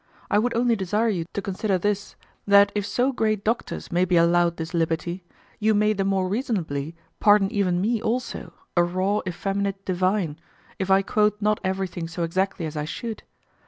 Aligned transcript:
I 0.31 0.39
would 0.39 0.55
only 0.55 0.75
desire 0.75 1.09
you 1.09 1.25
to 1.33 1.43
consider 1.43 1.77
this, 1.77 2.15
that 2.47 2.71
if 2.73 2.87
so 2.87 3.11
great 3.11 3.43
doctors 3.43 3.91
may 3.91 4.03
be 4.03 4.17
allowed 4.17 4.57
this 4.57 4.73
liberty, 4.73 5.23
you 5.59 5.75
may 5.75 5.93
the 5.93 6.03
more 6.03 6.27
reasonably 6.27 6.95
pardon 7.19 7.51
even 7.51 7.79
me 7.79 8.01
also, 8.01 8.51
a 8.75 8.83
raw, 8.83 9.21
effeminate 9.27 9.85
divine, 9.85 10.39
if 10.79 10.89
I 10.89 11.03
quote 11.03 11.39
not 11.39 11.59
everything 11.63 12.07
so 12.07 12.23
exactly 12.23 12.65
as 12.65 12.75
I 12.75 12.85
should. 12.85 13.21